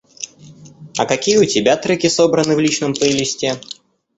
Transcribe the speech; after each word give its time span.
А 0.97 1.05
какие 1.05 1.37
у 1.37 1.45
тебя 1.45 1.77
треки 1.77 2.07
собраны 2.07 2.55
в 2.55 2.59
личном 2.59 2.95
плейлисте? 2.95 3.59